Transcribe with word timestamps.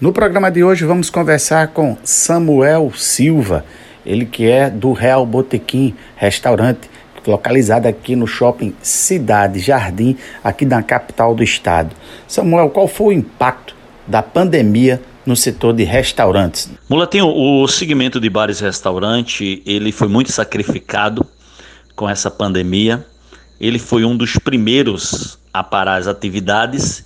No 0.00 0.14
programa 0.14 0.50
de 0.50 0.64
hoje 0.64 0.86
vamos 0.86 1.10
conversar 1.10 1.68
com 1.68 1.94
Samuel 2.02 2.90
Silva, 2.96 3.66
ele 4.06 4.24
que 4.24 4.46
é 4.46 4.70
do 4.70 4.94
Real 4.94 5.26
Botequim 5.26 5.94
Restaurante, 6.16 6.88
localizado 7.26 7.86
aqui 7.86 8.16
no 8.16 8.26
shopping 8.26 8.74
Cidade 8.80 9.58
Jardim, 9.58 10.16
aqui 10.42 10.64
na 10.64 10.82
capital 10.82 11.34
do 11.34 11.42
estado. 11.42 11.94
Samuel, 12.26 12.70
qual 12.70 12.88
foi 12.88 13.08
o 13.08 13.18
impacto 13.18 13.76
da 14.06 14.22
pandemia 14.22 15.02
no 15.26 15.36
setor 15.36 15.74
de 15.74 15.84
restaurantes? 15.84 16.70
Mulatinho, 16.88 17.26
o 17.26 17.68
segmento 17.68 18.18
de 18.18 18.30
bares 18.30 18.62
e 18.62 18.64
restaurante, 18.64 19.62
ele 19.66 19.92
foi 19.92 20.08
muito 20.08 20.32
sacrificado 20.32 21.26
com 21.94 22.08
essa 22.08 22.30
pandemia. 22.30 23.04
Ele 23.60 23.78
foi 23.78 24.06
um 24.06 24.16
dos 24.16 24.38
primeiros 24.38 25.38
a 25.52 25.62
parar 25.62 25.96
as 25.96 26.06
atividades 26.06 27.04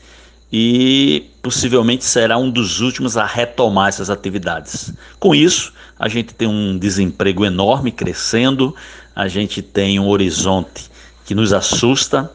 e 0.52 1.30
possivelmente 1.42 2.04
será 2.04 2.38
um 2.38 2.50
dos 2.50 2.80
últimos 2.80 3.16
a 3.16 3.27
retomar 3.27 3.88
essas 3.88 4.08
atividades. 4.08 4.92
Com 5.19 5.34
isso, 5.34 5.73
a 5.98 6.09
gente 6.09 6.34
tem 6.34 6.48
um 6.48 6.78
desemprego 6.78 7.45
enorme 7.45 7.91
crescendo, 7.91 8.74
a 9.14 9.28
gente 9.28 9.62
tem 9.62 9.98
um 9.98 10.09
horizonte 10.09 10.91
que 11.24 11.34
nos 11.34 11.52
assusta, 11.52 12.30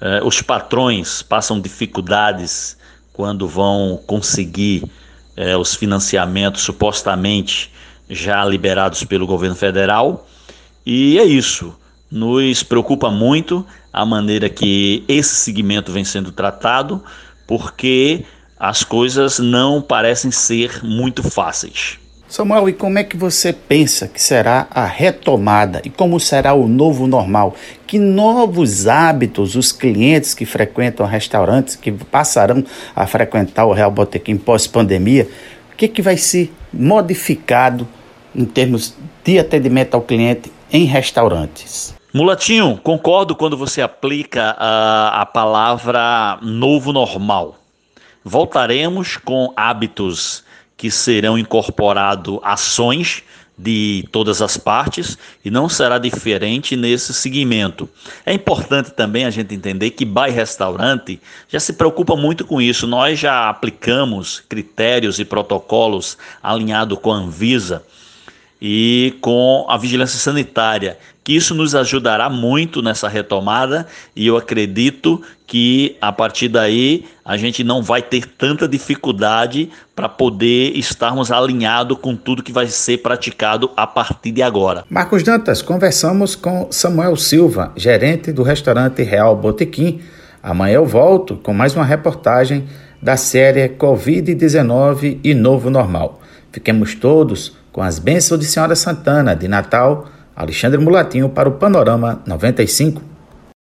eh, 0.00 0.20
os 0.24 0.40
patrões 0.42 1.22
passam 1.22 1.60
dificuldades 1.60 2.76
quando 3.12 3.46
vão 3.48 4.00
conseguir 4.06 4.84
eh, 5.36 5.56
os 5.56 5.74
financiamentos 5.74 6.62
supostamente 6.62 7.72
já 8.08 8.44
liberados 8.44 9.04
pelo 9.04 9.26
governo 9.26 9.56
federal, 9.56 10.26
e 10.84 11.18
é 11.18 11.24
isso. 11.24 11.74
Nos 12.14 12.62
preocupa 12.62 13.10
muito 13.10 13.66
a 13.92 14.06
maneira 14.06 14.48
que 14.48 15.02
esse 15.08 15.34
segmento 15.34 15.90
vem 15.90 16.04
sendo 16.04 16.30
tratado 16.30 17.02
porque 17.44 18.24
as 18.56 18.84
coisas 18.84 19.40
não 19.40 19.82
parecem 19.82 20.30
ser 20.30 20.78
muito 20.84 21.28
fáceis. 21.28 21.98
Samuel, 22.28 22.68
e 22.68 22.72
como 22.72 23.00
é 23.00 23.02
que 23.02 23.16
você 23.16 23.52
pensa 23.52 24.06
que 24.06 24.22
será 24.22 24.68
a 24.70 24.86
retomada 24.86 25.82
e 25.84 25.90
como 25.90 26.20
será 26.20 26.54
o 26.54 26.68
novo 26.68 27.08
normal? 27.08 27.56
Que 27.84 27.98
novos 27.98 28.86
hábitos 28.86 29.56
os 29.56 29.72
clientes 29.72 30.34
que 30.34 30.46
frequentam 30.46 31.06
restaurantes, 31.06 31.74
que 31.74 31.90
passarão 31.90 32.64
a 32.94 33.08
frequentar 33.08 33.66
o 33.66 33.72
Real 33.72 33.90
Botequim 33.90 34.36
pós-pandemia, 34.36 35.28
o 35.72 35.76
que, 35.76 35.88
que 35.88 36.00
vai 36.00 36.16
ser 36.16 36.54
modificado 36.72 37.88
em 38.32 38.44
termos 38.44 38.94
de 39.24 39.36
atendimento 39.36 39.94
ao 39.94 40.02
cliente 40.02 40.52
em 40.72 40.84
restaurantes? 40.84 41.92
Mulatinho, 42.14 42.76
concordo 42.80 43.34
quando 43.34 43.56
você 43.56 43.82
aplica 43.82 44.54
a, 44.56 45.22
a 45.22 45.26
palavra 45.26 46.38
novo 46.40 46.92
normal. 46.92 47.58
Voltaremos 48.24 49.16
com 49.16 49.52
hábitos 49.56 50.44
que 50.76 50.92
serão 50.92 51.36
incorporados 51.36 52.38
ações 52.44 53.24
de 53.58 54.08
todas 54.12 54.40
as 54.40 54.56
partes 54.56 55.18
e 55.44 55.50
não 55.50 55.68
será 55.68 55.98
diferente 55.98 56.76
nesse 56.76 57.12
segmento. 57.12 57.88
É 58.24 58.32
importante 58.32 58.92
também 58.92 59.24
a 59.24 59.30
gente 59.30 59.52
entender 59.52 59.90
que 59.90 60.04
bar 60.04 60.30
restaurante 60.30 61.20
já 61.48 61.58
se 61.58 61.72
preocupa 61.72 62.14
muito 62.14 62.44
com 62.44 62.62
isso. 62.62 62.86
Nós 62.86 63.18
já 63.18 63.48
aplicamos 63.48 64.38
critérios 64.48 65.18
e 65.18 65.24
protocolos 65.24 66.16
alinhados 66.40 66.96
com 67.00 67.12
a 67.12 67.16
Anvisa 67.16 67.82
e 68.66 69.18
com 69.20 69.66
a 69.68 69.76
vigilância 69.76 70.18
sanitária, 70.18 70.96
que 71.22 71.36
isso 71.36 71.54
nos 71.54 71.74
ajudará 71.74 72.30
muito 72.30 72.80
nessa 72.80 73.08
retomada 73.08 73.86
e 74.16 74.26
eu 74.26 74.38
acredito 74.38 75.20
que 75.46 75.98
a 76.00 76.10
partir 76.10 76.48
daí 76.48 77.04
a 77.22 77.36
gente 77.36 77.62
não 77.62 77.82
vai 77.82 78.00
ter 78.00 78.26
tanta 78.26 78.66
dificuldade 78.66 79.68
para 79.94 80.08
poder 80.08 80.72
estarmos 80.78 81.30
alinhados 81.30 81.98
com 82.00 82.16
tudo 82.16 82.42
que 82.42 82.52
vai 82.52 82.66
ser 82.66 83.02
praticado 83.02 83.70
a 83.76 83.86
partir 83.86 84.30
de 84.30 84.40
agora. 84.40 84.82
Marcos 84.88 85.22
Dantas, 85.22 85.60
conversamos 85.60 86.34
com 86.34 86.68
Samuel 86.70 87.16
Silva, 87.16 87.70
gerente 87.76 88.32
do 88.32 88.42
restaurante 88.42 89.02
Real 89.02 89.36
Botequim. 89.36 90.00
Amanhã 90.42 90.76
eu 90.76 90.86
volto 90.86 91.36
com 91.36 91.52
mais 91.52 91.76
uma 91.76 91.84
reportagem 91.84 92.66
da 93.04 93.18
série 93.18 93.68
Covid-19 93.68 95.18
e 95.22 95.34
Novo 95.34 95.68
Normal. 95.68 96.22
Fiquemos 96.50 96.94
todos 96.94 97.54
com 97.70 97.82
as 97.82 97.98
bênçãos 97.98 98.40
de 98.40 98.46
Senhora 98.46 98.74
Santana 98.74 99.36
de 99.36 99.46
Natal, 99.46 100.06
Alexandre 100.34 100.80
Mulatinho 100.80 101.28
para 101.28 101.46
o 101.46 101.52
Panorama 101.52 102.22
95. 102.26 103.02